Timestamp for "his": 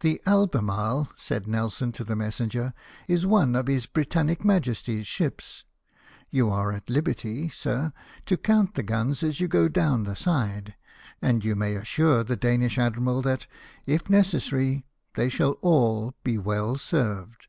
3.68-3.86